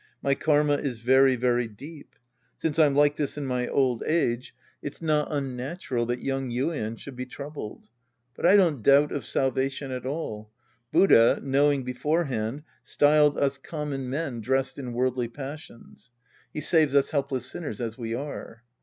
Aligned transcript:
My 0.23 0.33
karma 0.33 0.77
is 0.77 0.97
very 0.97 1.35
very 1.35 1.67
deep. 1.67 2.15
Since 2.57 2.79
I'm 2.79 2.95
like 2.95 3.17
this 3.17 3.37
in 3.37 3.45
my 3.45 3.67
old 3.67 4.01
age, 4.07 4.55
it's 4.81 4.97
Act 4.97 5.03
11 5.03 5.07
The 5.27 5.27
Priest 5.29 5.37
and 5.37 5.59
His 5.59 5.67
Disciples 5.77 6.11
81 6.11 6.31
not 6.31 6.41
unnatural 6.41 6.41
that 6.41 6.41
young 6.41 6.49
Yuien 6.49 6.97
should 6.97 7.15
be 7.15 7.25
troubled. 7.27 7.83
But 8.35 8.45
I 8.47 8.55
don't 8.55 8.81
doubt 8.81 9.11
of 9.11 9.25
salvation 9.25 9.91
at 9.91 10.07
all. 10.07 10.49
Buddha, 10.91 11.39
know 11.43 11.71
ing 11.71 11.83
beforehand, 11.83 12.63
styled 12.81 13.37
us 13.37 13.59
common 13.59 14.09
men 14.09 14.41
dressed 14.41 14.79
in 14.79 14.93
worldly 14.93 15.27
passions. 15.27 16.09
He 16.51 16.61
saves 16.61 16.95
us 16.95 17.11
helpless 17.11 17.45
sinners 17.45 17.79
as 17.79 17.95
we 17.95 18.15
are. 18.15 18.63